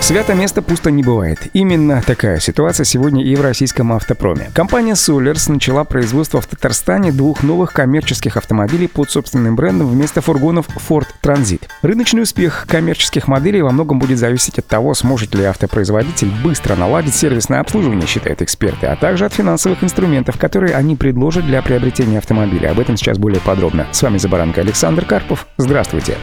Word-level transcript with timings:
Свято 0.00 0.34
место 0.34 0.60
пусто 0.60 0.90
не 0.90 1.02
бывает. 1.02 1.38
Именно 1.52 2.02
такая 2.02 2.40
ситуация 2.40 2.84
сегодня 2.84 3.22
и 3.22 3.36
в 3.36 3.42
российском 3.42 3.92
автопроме. 3.92 4.50
Компания 4.54 4.94
Solers 4.94 5.52
начала 5.52 5.84
производство 5.84 6.40
в 6.40 6.46
Татарстане 6.46 7.12
двух 7.12 7.42
новых 7.42 7.72
коммерческих 7.72 8.36
автомобилей 8.36 8.88
под 8.88 9.10
собственным 9.10 9.54
брендом 9.54 9.88
вместо 9.88 10.20
фургонов 10.20 10.66
Ford 10.88 11.06
Transit. 11.22 11.62
Рыночный 11.82 12.22
успех 12.22 12.64
коммерческих 12.66 13.28
моделей 13.28 13.62
во 13.62 13.70
многом 13.70 13.98
будет 13.98 14.18
зависеть 14.18 14.58
от 14.58 14.66
того, 14.66 14.94
сможет 14.94 15.34
ли 15.34 15.44
автопроизводитель 15.44 16.32
быстро 16.42 16.74
наладить 16.74 17.14
сервисное 17.14 17.60
обслуживание, 17.60 18.06
считают 18.06 18.42
эксперты, 18.42 18.86
а 18.86 18.96
также 18.96 19.26
от 19.26 19.34
финансовых 19.34 19.84
инструментов, 19.84 20.38
которые 20.38 20.74
они 20.74 20.96
предложат 20.96 21.46
для 21.46 21.62
приобретения 21.62 22.18
автомобиля. 22.18 22.70
Об 22.70 22.80
этом 22.80 22.96
сейчас 22.96 23.18
более 23.18 23.40
подробно. 23.40 23.86
С 23.92 24.02
вами 24.02 24.18
Забаранка 24.18 24.62
Александр 24.62 25.04
Карпов. 25.04 25.46
Здравствуйте. 25.56 26.16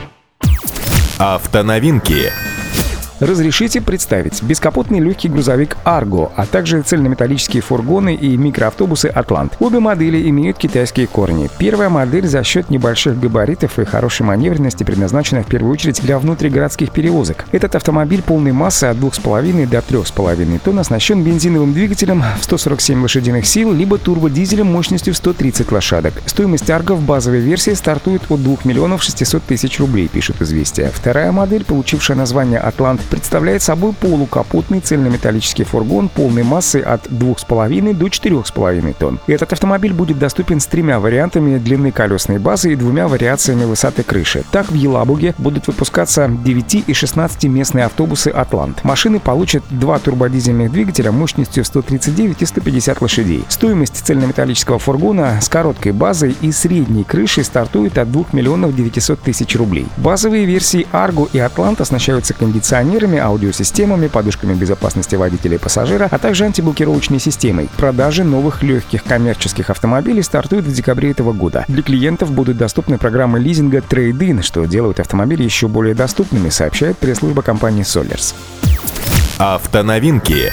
Автоновинки. 1.20 2.32
Разрешите 3.20 3.82
представить 3.82 4.44
бескапотный 4.44 5.00
легкий 5.00 5.28
грузовик 5.28 5.76
Argo, 5.86 6.32
а 6.36 6.46
также 6.46 6.84
цельнометаллические 6.84 7.64
фургоны 7.64 8.14
и 8.14 8.38
микроавтобусы 8.38 9.08
Атлант. 9.08 9.58
Обе 9.60 9.80
модели 9.80 10.30
имеют 10.30 10.60
китайские 10.60 11.08
корни. 11.08 11.50
Первая 11.58 11.90
модель 11.90 12.28
за 12.28 12.44
счет 12.44 12.70
небольших 12.70 13.20
габаритов 13.20 13.80
и 13.80 13.86
хорошей 13.86 14.22
маневренности 14.24 14.84
предназначена 14.84 15.42
в 15.42 15.48
первую 15.48 15.74
очередь 15.74 16.00
для 16.02 16.20
внутригородских 16.20 16.92
перевозок. 16.92 17.46
Этот 17.52 17.74
автомобиль 17.74 18.22
полной 18.22 18.52
массы 18.52 18.84
от 18.84 18.98
2,5 18.98 19.68
до 19.68 19.80
3,5 19.80 20.60
тонн 20.64 20.78
оснащен 20.78 21.24
бензиновым 21.24 21.74
двигателем 21.74 22.24
в 22.40 22.44
147 22.44 23.02
лошадиных 23.02 23.48
сил, 23.48 23.74
либо 23.74 23.98
турбодизелем 23.98 24.68
мощностью 24.68 25.16
в 25.16 25.18
130 25.18 25.72
лошадок. 25.72 26.14
Стоимость 26.28 26.70
Argo 26.70 26.94
в 26.94 27.02
базовой 27.04 27.40
версии 27.40 27.72
стартует 27.72 28.30
от 28.30 28.44
2 28.44 28.58
миллионов 28.66 29.02
600 29.02 29.42
тысяч 29.42 29.80
рублей, 29.80 30.08
пишет 30.08 30.40
«Известия». 30.40 30.92
Вторая 30.94 31.32
модель, 31.32 31.66
получившая 31.66 32.16
название 32.16 32.60
Атлант 32.60 33.02
представляет 33.08 33.62
собой 33.62 33.94
полукапотный 33.94 34.80
цельнометаллический 34.80 35.64
фургон 35.64 36.10
полной 36.10 36.44
массой 36.44 36.82
от 36.82 37.08
2,5 37.08 37.94
до 37.94 38.08
4,5 38.08 38.96
тонн. 38.98 39.20
Этот 39.28 39.54
автомобиль 39.54 39.94
будет 39.94 40.20
доступен 40.20 40.60
с 40.60 40.66
тремя 40.66 41.00
вариантами 41.00 41.58
длины 41.58 41.92
колесной 41.92 42.40
базы 42.40 42.74
и 42.74 42.76
двумя 42.76 43.08
вариациями 43.08 43.66
высоты 43.66 44.04
крыши. 44.04 44.44
Так, 44.52 44.72
в 44.72 44.76
Елабуге 44.76 45.34
будут 45.38 45.68
выпускаться 45.68 46.28
9 46.28 46.84
и 46.88 46.94
16 46.94 47.46
местные 47.46 47.86
автобусы 47.86 48.28
«Атлант». 48.30 48.84
Машины 48.84 49.20
получат 49.20 49.64
два 49.70 50.00
турбодизельных 50.00 50.72
двигателя 50.72 51.12
мощностью 51.12 51.64
139 51.64 52.42
и 52.42 52.46
150 52.46 53.02
лошадей. 53.02 53.46
Стоимость 53.50 54.06
цельнометаллического 54.06 54.80
фургона 54.80 55.40
с 55.42 55.50
короткой 55.50 55.94
базой 55.94 56.36
и 56.42 56.52
средней 56.52 57.04
крышей 57.04 57.44
стартует 57.44 57.98
от 57.98 58.12
2 58.12 58.26
миллионов 58.34 58.76
900 58.76 59.20
тысяч 59.22 59.56
рублей. 59.56 59.88
Базовые 59.98 60.46
версии 60.46 60.88
«Арго» 60.92 61.28
и 61.32 61.40
«Атлант» 61.40 61.82
оснащаются 61.82 62.34
кондиционером 62.34 62.97
камерами, 62.98 63.20
аудиосистемами, 63.20 64.08
подушками 64.08 64.56
безопасности 64.56 65.16
водителя 65.16 65.56
и 65.56 65.58
пассажира, 65.60 66.08
а 66.10 66.18
также 66.18 66.46
антиблокировочной 66.46 67.20
системой. 67.20 67.70
Продажи 67.78 68.24
новых 68.24 68.64
легких 68.64 69.04
коммерческих 69.04 69.70
автомобилей 69.70 70.24
стартуют 70.24 70.66
в 70.66 70.74
декабре 70.74 71.12
этого 71.12 71.32
года. 71.32 71.64
Для 71.68 71.84
клиентов 71.84 72.32
будут 72.32 72.58
доступны 72.58 72.98
программы 72.98 73.40
лизинга 73.40 73.80
Trade-in, 73.80 74.42
что 74.42 74.66
делает 74.66 75.00
автомобили 75.00 75.44
еще 75.44 75.68
более 75.68 75.94
доступными, 75.94 76.50
сообщает 76.50 76.98
пресс-служба 76.98 77.44
компании 77.44 77.84
Solers. 77.84 78.34
Автоновинки. 79.38 80.52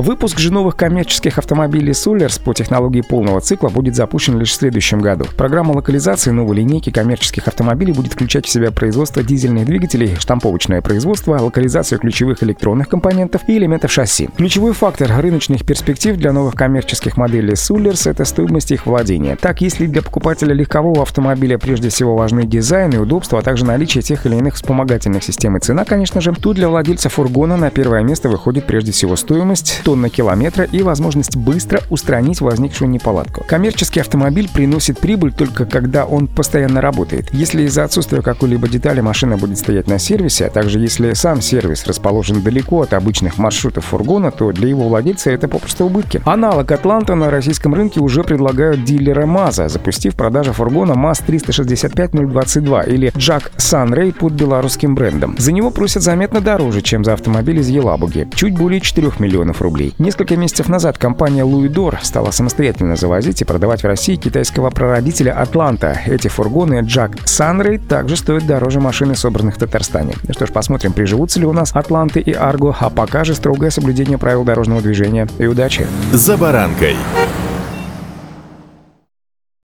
Выпуск 0.00 0.38
же 0.38 0.50
новых 0.50 0.76
коммерческих 0.76 1.36
автомобилей 1.36 1.92
Solers 1.92 2.42
по 2.42 2.54
технологии 2.54 3.02
полного 3.02 3.42
цикла 3.42 3.68
будет 3.68 3.94
запущен 3.94 4.38
лишь 4.38 4.52
в 4.52 4.54
следующем 4.54 5.00
году. 5.00 5.26
Программа 5.36 5.72
локализации 5.72 6.30
новой 6.30 6.56
линейки 6.56 6.88
коммерческих 6.88 7.46
автомобилей 7.46 7.92
будет 7.92 8.14
включать 8.14 8.46
в 8.46 8.48
себя 8.48 8.70
производство 8.70 9.22
дизельных 9.22 9.66
двигателей, 9.66 10.16
штамповочное 10.18 10.80
производство, 10.80 11.38
локализацию 11.38 11.98
ключевых 11.98 12.42
электронных 12.42 12.88
компонентов 12.88 13.42
и 13.46 13.58
элементов 13.58 13.92
шасси. 13.92 14.30
Ключевой 14.38 14.72
фактор 14.72 15.12
рыночных 15.20 15.66
перспектив 15.66 16.16
для 16.16 16.32
новых 16.32 16.54
коммерческих 16.54 17.18
моделей 17.18 17.52
Solers— 17.52 18.10
это 18.10 18.24
стоимость 18.24 18.72
их 18.72 18.86
владения. 18.86 19.36
Так, 19.36 19.60
если 19.60 19.86
для 19.86 20.00
покупателя 20.00 20.54
легкового 20.54 21.02
автомобиля 21.02 21.58
прежде 21.58 21.90
всего 21.90 22.16
важны 22.16 22.46
дизайн 22.46 22.90
и 22.94 22.96
удобство, 22.96 23.38
а 23.38 23.42
также 23.42 23.66
наличие 23.66 24.00
тех 24.00 24.24
или 24.24 24.36
иных 24.36 24.54
вспомогательных 24.54 25.22
систем 25.22 25.58
и 25.58 25.60
цена, 25.60 25.84
конечно 25.84 26.22
же, 26.22 26.32
то 26.32 26.54
для 26.54 26.70
владельца 26.70 27.10
фургона 27.10 27.58
на 27.58 27.70
первое 27.70 28.02
место 28.02 28.30
выходит 28.30 28.66
прежде 28.66 28.92
всего 28.92 29.14
стоимость, 29.14 29.82
тонна 29.90 30.08
километра 30.08 30.68
и 30.70 30.82
возможность 30.82 31.36
быстро 31.36 31.80
устранить 31.90 32.40
возникшую 32.40 32.88
неполадку. 32.90 33.42
Коммерческий 33.48 33.98
автомобиль 33.98 34.48
приносит 34.48 35.00
прибыль 35.00 35.32
только 35.32 35.64
когда 35.64 36.04
он 36.04 36.28
постоянно 36.28 36.80
работает. 36.80 37.34
Если 37.34 37.64
из-за 37.64 37.82
отсутствия 37.82 38.22
какой-либо 38.22 38.68
детали 38.68 39.00
машина 39.00 39.36
будет 39.36 39.58
стоять 39.58 39.88
на 39.88 39.98
сервисе, 39.98 40.46
а 40.46 40.50
также 40.50 40.78
если 40.78 41.12
сам 41.14 41.42
сервис 41.42 41.88
расположен 41.88 42.40
далеко 42.40 42.82
от 42.82 42.92
обычных 42.92 43.36
маршрутов 43.36 43.86
фургона, 43.86 44.30
то 44.30 44.52
для 44.52 44.68
его 44.68 44.88
владельца 44.88 45.32
это 45.32 45.48
попросту 45.48 45.86
убытки. 45.86 46.22
Аналог 46.24 46.70
Атланта 46.70 47.16
на 47.16 47.28
российском 47.28 47.74
рынке 47.74 47.98
уже 47.98 48.22
предлагают 48.22 48.84
дилеры 48.84 49.26
МАЗа, 49.26 49.66
запустив 49.68 50.14
продажу 50.14 50.52
фургона 50.52 50.94
МАЗ-365-022 50.94 52.88
или 52.88 53.12
Джак 53.16 53.50
Sunray 53.56 54.12
под 54.12 54.34
белорусским 54.34 54.94
брендом. 54.94 55.34
За 55.36 55.50
него 55.50 55.72
просят 55.72 56.04
заметно 56.04 56.40
дороже, 56.40 56.80
чем 56.80 57.02
за 57.02 57.14
автомобиль 57.14 57.58
из 57.58 57.68
Елабуги. 57.68 58.28
Чуть 58.36 58.56
более 58.56 58.80
4 58.80 59.14
миллионов 59.18 59.60
рублей 59.60 59.79
рублей. 59.80 59.94
Несколько 59.98 60.36
месяцев 60.36 60.68
назад 60.68 60.98
компания 60.98 61.42
Луидор 61.42 61.98
стала 62.02 62.30
самостоятельно 62.30 62.96
завозить 62.96 63.42
и 63.42 63.44
продавать 63.44 63.82
в 63.82 63.86
России 63.86 64.16
китайского 64.16 64.70
прародителя 64.70 65.32
Атланта. 65.32 65.98
Эти 66.06 66.28
фургоны 66.28 66.80
Jack 66.80 67.24
Sunray 67.24 67.78
также 67.78 68.16
стоят 68.16 68.46
дороже 68.46 68.80
машины, 68.80 69.14
собранных 69.14 69.56
в 69.56 69.58
Татарстане. 69.58 70.14
Ну 70.26 70.34
что 70.34 70.46
ж, 70.46 70.52
посмотрим, 70.52 70.92
приживутся 70.92 71.40
ли 71.40 71.46
у 71.46 71.52
нас 71.52 71.74
Атланты 71.74 72.20
и 72.20 72.32
Арго, 72.32 72.76
а 72.78 72.90
пока 72.90 73.24
же 73.24 73.34
строгое 73.34 73.70
соблюдение 73.70 74.18
правил 74.18 74.44
дорожного 74.44 74.80
движения. 74.80 75.28
И 75.38 75.46
удачи! 75.46 75.86
За 76.12 76.36
баранкой! 76.36 76.96